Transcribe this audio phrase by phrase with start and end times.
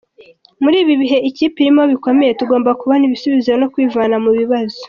[0.61, 4.77] "Muri ibi bihe ikipe irimo bikomeye, tugomba kubona ibisubizo no kwivana mu bibazo.